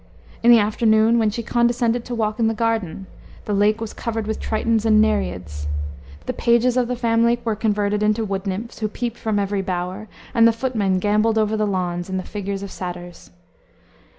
In 0.41 0.49
the 0.49 0.57
afternoon, 0.57 1.19
when 1.19 1.29
she 1.29 1.43
condescended 1.43 2.05
to 2.05 2.15
walk 2.15 2.39
in 2.39 2.47
the 2.47 2.55
garden, 2.55 3.05
the 3.45 3.53
lake 3.53 3.79
was 3.79 3.93
covered 3.93 4.25
with 4.25 4.39
tritons 4.39 4.83
and 4.83 4.99
nereids; 4.99 5.67
the 6.25 6.33
pages 6.33 6.75
of 6.75 6.87
the 6.87 6.95
family 6.95 7.39
were 7.45 7.55
converted 7.55 8.01
into 8.01 8.25
wood 8.25 8.47
nymphs, 8.47 8.79
who 8.79 8.87
peeped 8.87 9.19
from 9.19 9.37
every 9.37 9.61
bower; 9.61 10.07
and 10.33 10.47
the 10.47 10.53
footmen 10.53 10.97
gamboled 10.97 11.37
over 11.37 11.55
the 11.55 11.67
lawns 11.67 12.09
in 12.09 12.17
the 12.17 12.23
figure 12.23 12.55
of 12.55 12.71
satyrs. 12.71 13.29